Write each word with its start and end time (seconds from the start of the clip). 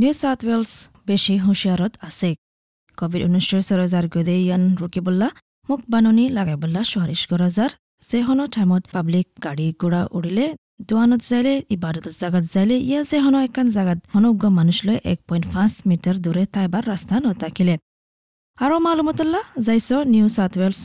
New 0.00 0.12
south 0.22 0.40
Wales 0.48 0.70
বেছি 1.08 1.34
হুঁচিয়াৰত 1.44 1.92
আছে। 2.08 2.30
Covid 2.98 3.22
ঊনৈছৰ 3.28 3.62
চৰজাৰ 3.68 4.06
গদে 4.14 4.36
ইয়ান 4.44 4.62
ৰুকিবল্লা 4.80 5.28
মোক 5.68 5.80
বাননি 5.92 6.24
লাগাইবল্লা 6.36 6.82
সুৱাৰিছ 6.90 7.22
কৰাজাৰ 7.30 7.70
যেহনো 8.10 8.44
টাইমত 8.54 8.82
পাব্লিক 8.94 9.26
গাড়ী 9.44 9.66
ঘোঁৰা 9.80 10.02
উৰিলে 10.16 10.46
দোৱানত 10.88 11.22
যাইলে 11.30 11.54
ইবাদতৰ 11.76 12.14
জাগাত 12.22 12.44
যাইলে 12.54 12.76
ইয়া 12.88 13.00
যেহনো 13.10 13.38
একান 13.48 13.66
জাগাত 13.76 13.98
অনুজ্ঞ 14.16 14.44
মানুষ 14.58 14.78
লৈ 14.86 14.96
এক 15.12 15.18
পইণ্ট 15.28 15.44
পাঁচ 15.54 15.72
মিটাৰ 15.88 16.16
দূৰে 16.24 16.42
তাইবাৰ 16.54 16.84
ৰাস্তা 16.92 17.14
নথাকিলে। 17.24 17.74
আৰু 18.58 18.76
মালুমতল্লা 18.86 19.40
যাইছ 19.66 19.88
নিউ 20.14 20.26
চাউথ 20.36 20.52
ৱেলছ 20.60 20.80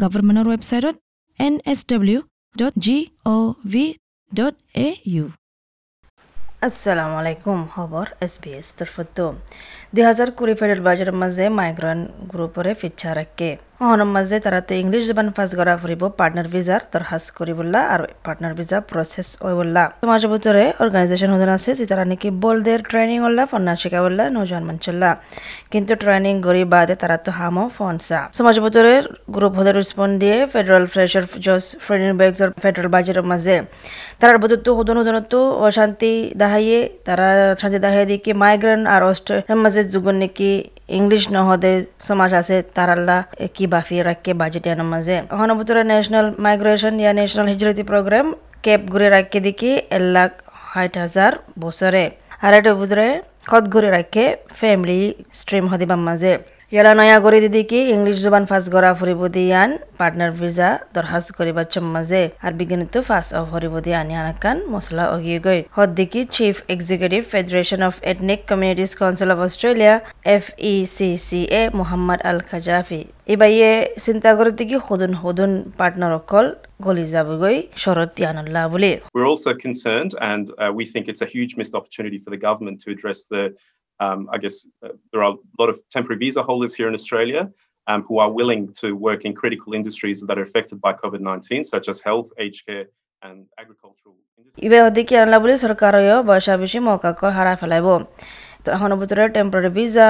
গভৰ্ণমেণ্টৰ 0.00 0.46
ৱেবছাইটত 0.52 0.96
N 1.38 1.54
S 1.72 1.80
W 1.90 2.18
dot 2.56 2.74
G 2.84 2.96
O' 3.34 3.52
V 3.72 3.84
dot 4.32 4.54
A 4.86 4.88
U 5.14 5.24
আসসালামু 6.62 7.16
আলাইকুম 7.20 7.58
খবৰ 7.70 8.08
এছ 8.24 8.34
বি 8.42 8.50
এছ 8.58 8.68
তৰফতো 9.92 10.00
দুহেজাৰ 10.00 10.30
কুড়ি 10.38 10.54
ফেডারেল 10.60 10.82
বাজারের 10.88 11.16
মাঝে 11.22 11.44
মাইগ্রেন্ট 11.60 12.04
গ্রুপরে 12.30 12.72
ফিচ্ছা 12.80 13.10
রাখে 13.18 13.50
অহনৰ 13.84 14.10
মাঝে 14.16 14.36
তারাতে 14.44 14.72
ইংলিশ 14.82 15.02
জবান 15.08 15.28
ফাঁস 15.36 15.50
করা 15.58 15.74
ফুরিব, 15.82 16.02
পার্টনার 16.20 16.48
ভিসার 16.54 16.80
দরখাস্ত 16.92 17.28
করিবল্লা 17.38 17.80
আর 17.94 18.00
পার্টনার 18.26 18.54
ভিসা 18.58 18.78
প্রসেস 18.90 19.28
হইবল্লা। 19.44 19.84
সমাজ 20.04 20.22
ভিতরে 20.32 20.64
অর্গানাইজেশন 20.82 21.30
হদন 21.34 21.50
আছে 21.56 21.70
যে 21.78 21.84
তারা 21.90 22.04
নাকি 22.10 22.28
বলদের 22.44 22.78
ট্রেনিং 22.90 23.18
হল্লা 23.26 23.44
ফন্না 23.50 23.72
শিকাবল্লা 23.80 24.24
নৌজওয়ান 24.34 24.64
মানচল্লা 24.68 25.10
কিন্তু 25.72 25.92
ট্রেনিং 26.02 26.34
গরি 26.46 26.62
বাদে 26.74 26.94
তারা 27.02 27.16
তো 27.24 27.30
হামো 27.38 27.64
ফোনসা। 27.76 28.20
সমাজ 28.38 28.56
ভিতরে 28.64 28.94
গ্রুপ 29.34 29.52
হদে 29.58 29.72
রেসপন্ড 29.72 30.14
দিয়ে 30.22 30.36
ফেডারেল 30.52 30.84
ফ্রেশার 30.92 31.24
জস 31.44 31.64
ফ্রেডিং 31.84 32.10
বেগসর 32.20 32.48
ফেডারেল 32.62 32.88
বাজারের 32.94 33.24
মাঝে। 33.30 33.56
তারার 34.20 34.38
বদত্ব 34.42 34.66
হদন 34.78 34.96
হদনত 35.00 35.34
অশান্তি 35.66 36.12
দাহাইয়ে, 36.42 36.80
তারা 37.06 37.28
শান্তি 37.60 37.78
দাহাই 37.84 38.04
দিয়ে 38.10 38.20
কি 38.24 38.32
মাইগ্রেন্ট 38.44 38.84
আর 38.94 39.02
অস্ট্রেলিয়ার 39.10 39.60
মাঝে 39.64 39.81
যুগন 39.86 40.16
নাকি 40.22 40.50
ইংলিশ 40.90 41.24
নহদে 41.30 41.72
সমাজ 42.02 42.30
আছে 42.40 42.56
তারাল্লা 42.74 43.18
কি 43.54 43.64
বাফি 43.66 43.96
রাখকে 44.00 44.30
বাজেটিয়ানোর 44.34 44.88
মাঝে 44.94 45.16
অহনবতরা 45.34 45.82
ন্যাশনাল 45.84 46.26
মাইগ্রেশন 46.44 46.94
ইয়া 47.02 47.12
ন্যাশনাল 47.12 47.46
হিজরতি 47.52 47.84
প্রোগ্রাম 47.90 48.26
কেপ 48.62 48.80
ঘুরে 48.92 49.08
রাখকে 49.08 49.38
দেখি 49.40 49.70
এক 49.90 50.04
লাখ 50.16 50.30
ষাট 50.64 50.94
হাজার 50.98 51.32
বছরে 51.58 52.04
আর 52.42 52.52
এটা 52.58 52.72
বুঝরে 52.74 53.06
খত 53.46 53.64
ঘুরে 53.74 53.88
রাখে 53.90 54.24
ফ্যামিলি 54.58 55.00
স্ট্রিম 55.32 55.64
হদিবার 55.72 56.00
মাঝে 56.08 56.32
ইয়ালা 56.74 56.92
নয়া 57.00 57.18
করে 57.24 57.38
দিদি 57.44 57.62
কি 57.70 57.80
ইংলিশ 57.94 58.16
জবান 58.24 58.44
ফার্স্ট 58.50 58.68
গড়া 58.74 58.92
ফুরিব 58.98 59.22
দিয়ান 59.36 59.70
পার্টনার 60.00 60.32
ভিসা 60.38 60.68
দরখাস্ত 60.94 61.28
করিবার 61.38 61.66
মাঝে 61.94 62.22
আর 62.46 62.52
বিজ্ঞানিত 62.60 62.94
ফার্স্ট 63.08 63.30
অফ 63.38 63.44
হরিব 63.52 63.74
দিয়ে 63.84 63.98
আনি 64.02 64.14
আনাকান 64.22 64.56
মশলা 64.72 65.04
অগিয়ে 65.14 65.38
গই 65.46 65.60
হদ্দিকি 65.76 66.20
chief 66.36 66.54
executive 66.74 67.22
federation 67.32 67.80
of 67.88 67.94
ethnic 68.10 68.40
communities 68.50 68.90
council 69.00 69.28
of 69.34 69.38
Australia 69.46 69.94
F 70.36 70.44
E 70.72 70.74
C 70.96 71.08
C 71.26 71.40
A 71.60 71.62
Mohammad 71.78 72.20
Al 72.30 72.38
খাজাফি 72.48 73.00
ইবাইয়ে 73.34 73.70
চিন্তা 74.04 74.30
করে 74.38 74.50
দিকি 74.58 74.76
সদুন 74.88 75.12
সদুন 75.22 75.52
পার্টনার 75.80 76.12
অকল 76.20 76.46
গলি 76.86 77.04
যাবগৈ 77.14 77.56
শরৎ 77.84 78.10
তিয়ানুল্লাহ 78.16 78.64
বুলি। 78.72 78.92
We're 79.16 79.30
also 79.34 79.52
concerned, 79.66 80.12
and 80.32 80.44
uh, 80.62 80.70
we 80.78 80.84
think 80.92 81.04
it's 81.10 81.22
a 81.28 81.30
huge 81.34 81.52
missed 81.58 81.74
opportunity 81.80 82.18
for 82.24 82.30
the 82.34 82.40
government 82.48 82.76
to 82.84 82.88
address 82.94 83.18
the 83.32 83.42
um, 84.02 84.20
I 84.34 84.38
guess 84.38 84.56
uh, 84.84 84.88
there 85.10 85.22
are 85.22 85.32
a 85.32 85.38
lot 85.60 85.68
of 85.72 85.76
temporary 85.88 86.18
visa 86.18 86.42
holders 86.42 86.72
here 86.74 86.88
in 86.88 86.94
Australia 86.94 87.42
um, 87.86 88.00
who 88.02 88.18
are 88.18 88.30
willing 88.30 88.62
to 88.74 88.88
work 88.98 89.20
in 89.26 89.32
critical 89.34 89.70
industries 89.74 90.18
that 90.22 90.36
are 90.38 90.42
affected 90.42 90.80
by 90.80 90.92
COVID 90.94 91.20
19, 91.20 91.64
such 91.64 91.88
as 91.88 92.00
health, 92.00 92.28
aged 92.38 92.66
care, 92.66 92.86
and 93.22 93.38
agricultural 93.62 94.14
industries. 94.14 94.30
ইবে 94.58 94.78
হদিকি 94.84 95.14
আনলা 95.22 95.38
বুলি 95.42 95.54
চৰকাৰেও 95.64 96.18
বয়সা 96.30 96.54
বেছি 96.62 96.78
মৌকাকৰ 96.86 97.30
হাৰা 97.36 97.52
পেলাইব 97.60 97.88
এখনৰ 98.70 98.98
ভিতৰত 99.02 99.30
temporary 99.36 99.70
ভিজা 99.78 100.06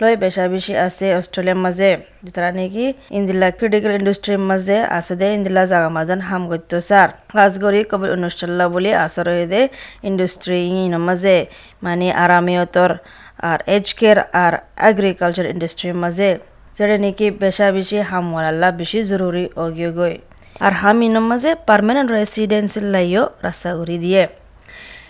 লৈ 0.00 0.14
বেচা 0.22 0.44
বেছি 0.52 0.72
আছে 0.86 1.06
অষ্ট্ৰেলিয়াৰ 1.20 1.58
মাজে 1.64 1.90
যেটা 2.26 2.50
নেকি 2.58 2.86
ইন্দিলা 3.18 3.48
ক্ৰিটিকেল 3.58 3.92
ইণ্ডাষ্ট্ৰীৰ 3.98 4.40
মাজে 4.50 4.78
আছে 4.98 5.14
দে 5.20 5.26
ইন্দিলা 5.38 5.62
জাগা 5.70 5.90
মাজান 5.96 6.20
হাম 6.28 6.42
গত্য 6.52 6.72
সার 6.88 7.08
কাজগরি 7.34 7.80
কবির 7.90 8.10
অনুষ্ঠাল্লা 8.18 8.64
বুলি 8.74 8.90
আচৰ 9.04 9.28
দে 9.52 9.60
ইনৰ 10.08 11.02
মাজে 11.08 11.36
মানে 11.84 12.06
আৰামিয়তৰ 12.24 12.90
আর 13.38 13.58
এজ 13.66 13.86
কেয়ার 13.94 14.18
আর 14.44 14.54
এগ্রিকালচার 14.90 15.46
ইন্ডাস্ট্রির 15.46 15.94
মাঝে 15.94 16.28
যেটা 16.74 16.96
নাকি 16.98 17.26
বেশা 17.42 17.66
বেশি 17.72 17.98
হামওয়ালা 18.10 18.68
বেশি 18.70 19.00
জরুরি 19.04 19.44
অগিয়ে 19.56 20.12
আর 20.60 20.72
হামিনের 20.72 21.24
মাঝে 21.30 21.50
পারমানেন্ট 21.66 22.08
রেসিডেন্সির 22.10 22.86
লাইও 22.94 23.22
রাস্তা 23.42 23.70
করে 23.76 23.96
দিয়ে। 23.98 24.22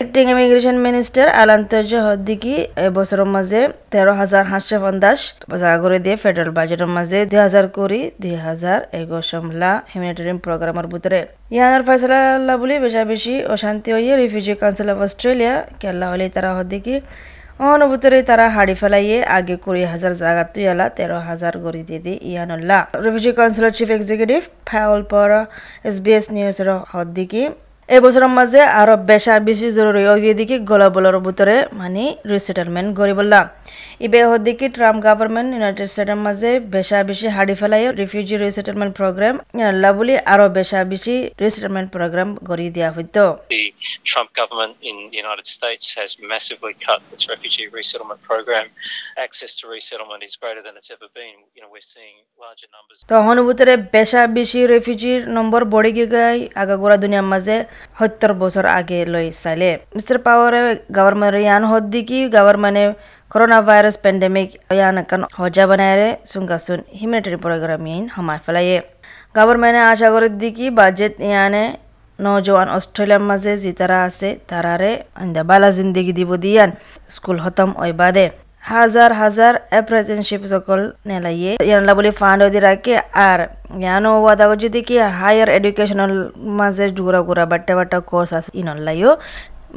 একটিং 0.03 0.25
ইমিগ্রেশন 0.29 0.77
মিনিস্টার 0.77 1.25
আলান্তর্য 1.41 1.91
হদ্দিকি 2.07 2.53
এবছরের 2.87 3.29
মাঝে 3.35 3.61
তেরো 3.91 4.13
হাজার 4.13 4.43
সাতশো 4.45 4.77
পঞ্চাশ 4.79 5.19
জায়গা 5.61 5.77
করে 5.83 5.97
দিয়ে 5.99 6.15
ফেডারেল 6.15 6.51
বাজেটের 6.51 6.89
মাঝে 6.97 7.19
দুই 7.25 7.39
হাজার 7.39 7.65
কুড়ি 7.67 8.01
দুই 8.21 8.35
হাজার 8.47 8.79
একুশ 8.99 9.25
সমলা 9.31 9.71
হিউম্যানিটেরিয়ান 9.91 10.39
প্রোগ্রামের 10.45 10.87
ভিতরে 10.93 11.19
ইয়ানার 11.51 11.83
ফয়সলা 11.87 12.55
বলে 12.57 12.75
বেশা 12.79 13.01
বেশি 13.03 13.33
অশান্তি 13.45 13.89
হইয়ে 13.93 14.13
রিফিউজি 14.15 14.53
কাউন্সিল 14.61 14.87
অফ 14.89 14.97
অস্ট্রেলিয়া 15.01 15.55
কেল্লা 15.79 16.07
হলে 16.11 16.25
তারা 16.29 16.49
হদ্দিকি 16.57 16.95
অনুভূতরে 17.59 18.17
তারা 18.29 18.45
হাড়ি 18.55 18.75
ফেলাইয়ে 18.81 19.17
আগে 19.37 19.55
কুড়ি 19.63 19.83
হাজার 19.93 20.13
জায়গা 20.21 20.43
তুইয়ালা 20.53 20.85
তেরো 20.97 21.17
হাজার 21.29 21.53
গড়ি 21.65 21.81
দিদি 21.89 22.13
ইয়ানুল্লাহ 22.31 22.81
refugee 23.05 23.31
councillor 23.37 23.71
chief 23.77 23.89
executive 23.97 24.41
Paul 24.69 25.01
Power 25.11 25.29
S 25.89 25.95
B 26.05 26.11
S 26.19 26.25
নিউজের 26.35 26.69
হদ্দিকি 26.93 27.43
এবছৰৰ 27.89 28.25
মাঝে 28.37 28.61
আরও 28.81 28.95
বেশা 29.11 29.33
বেশি 29.47 29.67
জরুরি 29.77 30.31
দিকে 30.39 30.55
গোলাবলের 30.69 31.17
ভিতরে 31.25 31.55
মানে 31.79 32.03
রিসেটেলমেন্ট 32.31 32.89
গরিবল্লা 32.99 33.41
ইবে 34.05 34.19
হদিকে 34.29 34.67
ট্রাম্প 34.75 34.99
গভর্নমেন্ট 35.07 35.49
ইউনাইটেড 35.55 35.87
স্টেটের 35.93 36.19
মাঝে 36.25 36.51
বেশা 36.75 36.97
বেশি 37.09 37.27
হাড়ি 37.35 37.55
ফেলাই 37.59 37.83
রিফিউজি 38.01 38.35
রিসেটেলমেন্ট 38.37 38.93
প্রোগ্রাম 38.99 39.35
বলি 39.99 40.13
আরও 40.33 40.45
বেশা 40.57 40.79
বেশি 40.91 41.15
রিসেটেলমেন্ট 41.43 41.87
প্রোগ্রাম 41.95 42.29
গড়ি 42.49 42.67
দিয়া 42.75 42.89
হইতো। 42.95 43.25
Trump 44.03 44.29
government 44.33 44.73
in 44.81 44.95
the 45.11 45.17
United 45.17 45.47
States 45.47 45.85
has 45.95 46.09
massively 46.23 46.73
cut 46.77 46.99
its 47.13 47.23
refugee 47.27 47.67
resettlement 47.69 48.21
program. 48.23 48.65
Access 49.17 49.51
to 49.59 49.63
resettlement 49.67 50.21
is 50.23 50.33
greater 50.35 50.61
than 50.61 50.73
it's 50.79 50.91
ever 50.91 51.09
been. 51.13 51.35
You 51.55 51.61
know, 51.61 51.69
we're 51.71 51.89
seeing 51.95 52.15
larger 52.37 52.69
numbers. 52.75 52.97
তখন 53.13 53.35
ভিতরে 53.47 53.73
বেশা 53.95 54.21
বেশি 54.37 54.59
রেফিউজির 54.73 55.21
নম্বর 55.37 55.61
বড়ে 55.73 55.91
গিয়ে 55.97 56.29
আগাগোড়া 56.61 56.97
দুনিয়ার 57.03 57.27
মাঝে 57.33 57.57
সত্তর 57.97 58.31
বছর 58.43 58.65
আগে 58.79 58.99
লৈ 59.13 59.27
চাইলে 59.43 59.69
মিস্টার 59.95 60.17
পাওয়ারে 60.27 60.61
গভর্নমেন্ট 60.97 61.35
ইয়ান 61.45 61.63
হদ্দিকি 61.71 62.19
গভর্নমেন্টে 62.37 62.85
করোনা 63.31 63.59
ভাইরাস 63.67 63.97
পেন্ডেমিক 64.03 64.49
ইয়ান 64.77 64.95
কান 65.09 65.21
হজা 65.39 65.65
বানায় 65.69 66.09
সুঙ্গাসুন 66.31 66.79
হিউম্যানিটারি 66.97 67.37
প্রোগ্রাম 67.45 67.81
ইয়ান 67.89 68.03
হামায় 68.15 68.41
ফেলাইয়ে 68.45 68.77
গভর্নমেন্টে 69.37 69.81
আশা 69.91 70.07
করে 70.13 70.27
দিকি 70.41 70.65
বাজেট 70.79 71.13
ইয়ানে 71.29 71.63
নজওয়ান 72.19 72.67
অস্ট্রেলিয়ার 72.77 73.23
মাঝে 73.29 73.53
যে 73.63 73.71
তারা 73.79 73.97
আছে 74.07 74.29
তারারে 74.49 74.91
বালা 75.49 75.69
জিন্দিগি 75.77 76.13
দিব 76.19 76.31
দিয়ান। 76.43 76.69
স্কুল 77.15 77.37
হতম 77.43 77.69
ওই 77.83 77.91
বাদে। 78.01 78.25
হাজার 78.71 79.11
হাজার 79.21 79.53
অ্যাপ্রেন্টিসশিপ 79.73 80.41
সকল 80.53 80.79
নেলাইয়ে। 81.09 81.51
ইয়ানলা 81.67 81.93
বলে 81.97 82.11
ফান্ড 82.19 82.39
ওদি 82.47 82.59
রাখে 82.67 82.95
আর 83.29 83.39
ইয়ানো 83.81 84.11
ওয়াদা 84.23 84.45
যদি 84.63 84.79
কি 84.87 84.95
হায়ার 85.19 85.49
এডুকেশনাল 85.57 86.13
মাঝে 86.59 86.85
ঘুরা 87.05 87.21
ঘুরা 87.27 87.45
বাট্টা 87.51 87.73
বাট্টা 87.77 87.97
কোর্স 88.11 88.29
আছে, 88.37 88.49
ইনলাইও 88.61 89.11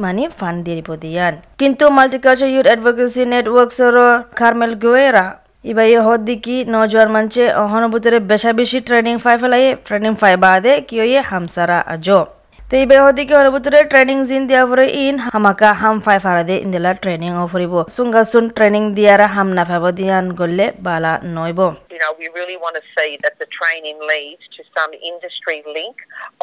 মানে 0.03 0.23
ফান্ড 0.39 0.59
দিয়ে 0.65 0.77
দিব 0.79 0.91
দিয়ান। 1.03 1.35
কিন্তু 1.61 1.85
মাল্টিকালচার 1.97 2.49
ইউথ 2.55 2.67
অ্যাডভোকেসি 2.71 3.23
নেটওয়ার্কসর 3.33 3.95
কারমেল 4.41 4.73
গোয়েরা 4.85 5.25
ইবাই 5.71 5.91
হদ 6.07 6.21
দিকি 6.29 6.57
নজওয়ান 6.75 7.09
মানছে 7.17 7.43
অহনুভূতরে 7.65 8.19
বেশা 8.31 8.51
বেশি 8.61 8.79
ট্রেনিং 8.89 9.15
ফাই 9.25 9.37
ফেলাই 9.43 9.65
ট্রেনিং 9.87 10.13
ফাই 10.21 10.35
বাদে 10.45 10.73
কি 10.89 10.97
হামসারা 11.31 11.79
আজো 11.95 12.21
তো 12.69 12.75
এই 12.81 12.87
বেহদিকে 12.91 13.35
অনুভূতিরে 13.43 13.81
ট্রেনিং 13.93 14.19
জিন 14.29 14.43
দিয়া 14.49 14.63
পরে 14.71 14.87
ইন 15.05 15.17
হামাকা 15.27 15.71
হাম 15.81 15.97
ফাই 16.07 16.19
ফারাদে 16.25 16.57
ইন্দিলা 16.65 16.93
ট্রেনিং 17.03 17.31
ও 17.43 17.45
ফুরিব। 17.53 17.75
সুঙ্গা 17.97 18.23
সুন 18.31 18.45
ট্রেনিং 18.57 18.83
দিয়ারা 18.97 19.27
হাম 19.35 19.49
না 19.59 19.63
ফাইব 19.69 19.85
দিয়ান 19.99 20.25
গলে 20.41 20.67
বালা 20.87 21.13
নইব 21.37 21.61
You 21.95 22.01
know, 22.03 22.13
we 22.23 22.27
really 22.39 22.59
want 22.65 22.75
to 22.81 22.85
see 22.97 23.11
that 23.25 23.35
the 23.43 23.49
training 23.59 23.99
leads 24.11 24.45
to 24.57 24.61
some 24.77 24.93
industry 25.11 25.59
link 25.77 25.97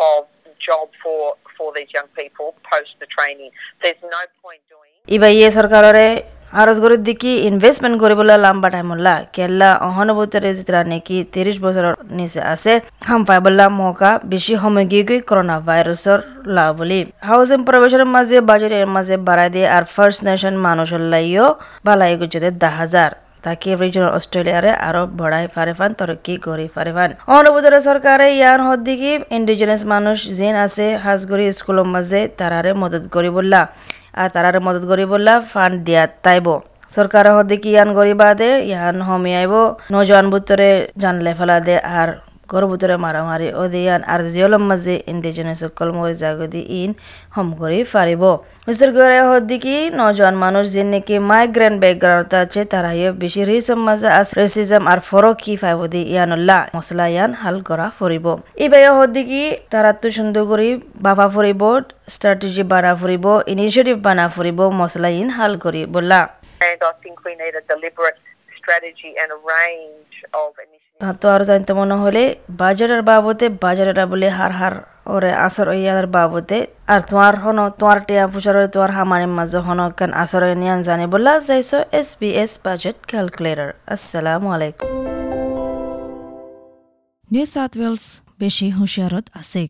of 0.10 0.22
job 0.68 0.88
for 1.02 1.22
for 1.56 1.68
these 1.78 1.92
young 1.98 2.10
people 2.20 2.48
post 2.72 2.92
the 3.04 3.10
training. 3.16 3.52
There's 3.82 4.02
no 4.16 4.22
point 4.44 4.62
doing 4.74 4.94
ইবা 5.08 5.30
ইয়ে 5.38 5.50
সরকাররে 5.58 6.06
আরজগরের 6.62 7.02
দিকে 7.08 7.32
ইনভেস্টমেন্ট 7.50 7.96
কৰিবলৈ 8.04 8.38
লাম্বা 8.46 8.70
টাইমলা 8.74 9.14
কেলা 9.36 9.70
অহনুভূতিৰে 9.88 10.52
যেতিয়া 10.58 10.84
নেকি 10.92 11.18
ত্ৰিশ 11.34 11.58
বছৰৰ 11.66 11.96
নিচে 12.18 12.42
আছে। 12.54 12.74
হাম 13.08 13.22
পাইবলা 13.30 13.66
মৌকা 13.80 14.12
বেছি 14.30 14.54
সময় 14.64 14.86
গিয়ে 14.92 15.04
গৈ 15.10 15.20
করোনা 15.30 15.56
ভাইরাসর 15.68 16.20
লা 16.56 16.66
বুলি। 16.78 17.00
হাউজিং 17.30 17.60
প্রবেশের 17.68 18.04
মাঝে 18.16 18.38
বাজেটের 18.50 18.88
মাঝে 18.96 19.16
বাড়াই 19.28 19.50
দিয়ে 19.56 19.68
আর 19.76 19.84
ফার্স্ট 19.96 20.20
নেশন 20.28 20.56
মানুষের 20.68 21.02
লাইও 21.12 21.48
বালাই 21.86 22.14
গুজতে 22.20 22.50
দা 22.62 22.70
হাজার 22.80 23.12
তাকে 23.46 23.70
রিজনাল 23.82 24.12
অস্ট্রেলিয়ারে 24.18 24.72
আরও 24.88 25.04
বড়াই 25.20 25.46
ফারেফান 25.56 25.92
তরক্কি 26.00 26.34
গড়ি 26.46 26.68
ফারেফান 26.76 27.10
অনুভূতরে 27.38 27.80
সরকারে 27.88 28.28
ইয়ান 28.40 28.60
হদ্দিকি 28.68 29.12
ইন্ডিজিনাস 29.38 29.82
মানুষ 29.94 30.18
জিন 30.38 30.56
আছে 30.66 30.86
হাজগুড়ি 31.06 31.46
স্কুলের 31.58 31.88
মাঝে 31.96 32.22
তারারে 32.40 32.72
মদত 32.82 33.04
করি 33.16 33.30
বললা 33.38 33.62
আর 34.22 34.28
তারার 34.34 34.58
মদত 34.66 34.84
গরিবুল্লাহ 34.92 35.38
ফান্ড 35.52 35.76
দিয়া 35.88 36.04
তাইব। 36.26 36.48
সরকার 36.96 37.26
হদিকে 37.36 37.70
ইয়ান 37.74 37.90
গরিবাদে 37.98 38.50
ইয়ান 38.70 38.98
হমিয়াইব 39.08 39.54
নজওয়ান 39.94 40.26
বুত্তরে 40.34 40.70
জানলে 41.02 41.32
ফেলা 41.40 41.58
দে। 41.68 41.76
আর 42.00 42.10
গর্ভুতরে 42.52 42.96
মারামারি 43.06 43.48
ওদিয়ান 43.62 44.02
আর 44.14 44.22
জিয়লম 44.34 44.64
মাঝে 44.70 44.96
ইন্ডিজিনাস 45.12 45.58
সকল 45.62 45.88
মরি 45.98 46.16
জাগদি 46.22 46.62
ইন 46.80 46.92
হম 47.36 47.48
করি 47.60 47.80
ফারিব 47.94 48.24
মিস্টার 48.68 48.90
গরে 48.98 49.20
হদ্দিকি 49.30 49.76
নজওয়ান 50.00 50.36
মানুষ 50.44 50.66
যে 50.76 50.84
নাকি 50.86 51.16
মাইগ্রেন্ট 51.32 51.78
ব্যাকগ্রাউন্ড 51.84 52.32
আছে 52.44 52.62
তারা 52.74 52.92
ইয়ে 52.94 53.10
বেশি 53.24 53.42
রিসম 53.50 53.80
মাঝে 53.88 54.10
আস 54.20 54.30
রেসিজম 54.40 54.84
আর 54.92 55.00
ফরক 55.10 55.36
কি 55.44 55.54
ফাইবদি 55.62 56.02
ইয়ানুল্লাহ 56.14 56.60
মশলা 56.78 57.06
ইয়ান 57.14 57.32
হাল 57.42 57.58
করা 57.70 57.88
ফরিব 58.00 58.26
ইবাই 58.66 58.84
হদ্দিকি 58.98 59.44
তারা 59.72 59.92
তো 60.02 60.08
সুন্দর 60.18 60.44
করি 60.52 60.70
বাবা 61.08 61.26
ফরিব 61.36 61.62
স্ট্র্যাটেজি 62.16 62.64
বানা 62.74 62.92
ফুরিব 63.00 63.26
ইনিশিয়েটিভ 63.54 63.96
বানা 64.08 64.26
ফুরিব 64.36 64.60
মশলা 64.82 65.10
ইন 65.20 65.30
হাল 65.38 65.54
করি 65.64 65.82
বললা 65.96 66.22
And 66.62 66.82
I 66.82 66.94
think 67.04 67.16
we 67.26 67.34
need 67.36 67.56
a 67.56 67.64
deliberate 67.64 68.20
strategy 68.52 69.12
and 69.18 69.30
a 69.30 69.40
range 69.46 70.16
of 70.34 70.50
initiatives. 70.58 70.85
তাতো 71.02 71.26
আর 71.36 71.42
জানতে 71.50 71.72
মনে 71.80 71.96
হলে 72.04 72.24
বাজারের 72.62 73.02
বাবদে, 73.10 73.46
বাজারের 73.64 74.00
বলে 74.12 74.28
হার 74.38 74.52
হার 74.60 74.76
ওরে 75.14 75.32
আসর 75.48 75.68
ইয়ার 75.82 76.08
বাবদে। 76.16 76.60
আর 76.94 77.02
তোমার 77.10 77.34
হন, 77.44 77.60
তোমার 77.80 78.00
টিয়া 78.08 78.26
পুষার 78.32 78.56
তোমার 78.74 78.92
হামানের 78.98 79.32
মাঝে 79.38 79.60
হন 79.66 79.80
কান 80.00 80.12
আসর 80.24 80.44
নিয়ান 80.62 80.80
জানি 80.88 81.06
বললা, 81.14 81.34
যাইছো 81.48 81.80
S 82.00 82.10
B 82.20 82.30
S 82.44 82.52
budget 82.66 82.98
calculator 83.10 83.70
আসসালামু 83.94 84.48
আলাইকুম। 84.56 84.88
নিউ 87.34 87.46
সাউথ 87.54 87.74
ৱেলছ 87.82 88.04
বেছি 88.40 88.66
হুঁচিয়াৰত 88.78 89.26
আছে। 89.42 89.62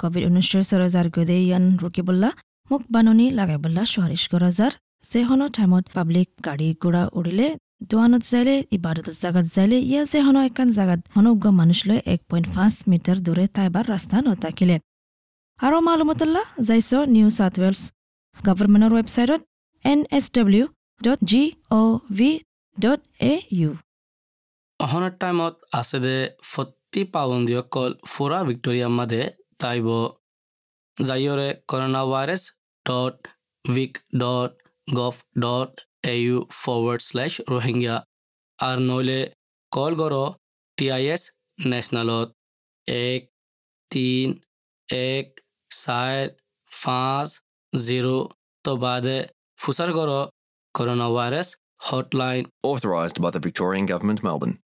কভিড 0.00 0.22
ঊনৈছৰ 0.28 0.62
চৰজাৰ 0.70 1.06
গদে 1.16 1.36
ইয়ান 1.46 1.64
ৰুকিবল্লা 1.82 2.30
মোক 2.70 2.82
বাননি 2.94 3.26
লাগাইবল্লা 3.38 3.82
সুৱাৰিছ 3.92 4.24
গৰজাৰ 4.32 4.72
যেহনৰ 5.12 5.50
টাইমত 5.56 5.84
পাব্লিক 5.96 6.28
গাড়ী 6.46 6.68
ঘোঁৰা 6.82 7.02
উৰিলে 7.18 7.48
দোৱানত 7.80 8.22
যাইলে 8.32 8.54
ইবাদতৰ 8.76 9.16
জাগাত 9.22 9.46
যাইলে 9.56 9.78
ইয়া 9.90 10.02
যেহনৰ 10.12 10.44
একান 10.50 10.68
জাগাত 10.78 11.00
হনুগ্য 11.16 11.44
মানুষলৈ 11.60 11.98
এক 12.14 12.20
পইণ্ট 12.30 12.46
পাঁচ 12.54 12.74
মিটাৰ 12.90 13.18
দূৰে 13.26 13.44
তাইবাৰ 13.56 13.84
ৰাস্তা 13.94 14.16
নথাকিলে। 14.26 14.76
আৰু 15.60 15.76
মালুমতল্লা 15.88 16.42
যাইছ 16.68 16.90
নিউ 17.14 17.28
চাউথ 17.38 17.54
ৱেলছ 17.62 17.80
গভৰ্ণমেণ্টৰ 18.36 18.92
ৱেবছাইটত 18.98 19.40
N 19.84 20.00
S 20.18 20.24
W 20.36 20.64
dot 21.00 21.18
G 21.30 21.42
O' 21.78 21.94
V 22.18 22.30
dot 22.76 23.00
A 23.30 23.32
U. 23.58 23.70
অহনৰ 24.80 25.12
টাইমত 25.22 25.54
আছে 25.80 25.98
দে 26.04 26.16
ফৰ্টি 26.52 27.02
পাউণ্ডীয়কল 27.14 27.90
ফুৰা 28.12 28.38
ভিক্টৰিয়া 28.48 28.88
মাদে 28.98 29.22
তাইব 29.62 29.86
যাইৰে 30.96 31.48
corona 31.70 32.02
virus 32.12 32.42
dot 32.86 33.16
vic 33.64 33.94
dot 34.22 34.52
gov 34.88 35.14
dot 35.44 35.72
A 36.04 36.14
U 36.20 36.36
forward 36.60 37.00
slash 37.08 37.32
Rohingya 37.50 37.96
আৰু 38.58 38.80
নহ'লে 38.88 39.20
কল 39.72 39.92
কৰ 40.00 40.14
টি 40.78 40.86
আই 40.90 41.04
এছ 41.14 41.22
নেশ্যনেলত 41.66 42.28
এক 42.86 43.20
তিন 43.90 44.28
এক 44.88 45.26
চাৰ 45.70 46.16
পাঁচ 46.70 47.28
জিৰ' 47.72 48.10
তো 48.64 48.72
বাদে 48.84 49.18
ফুচাৰ 49.58 49.90
কৰ 49.98 50.10
corona 50.74 51.08
virus 51.16 51.48
hotline 51.86 52.42
Authorised 52.64 53.18
by 53.22 53.30
the 53.30 53.42
Victorian 53.46 53.86
Government, 53.86 54.20
Melbourne. 54.22 54.56